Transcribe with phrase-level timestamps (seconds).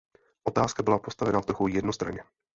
[0.43, 2.23] Otázka byla postavena trochu jednostranně.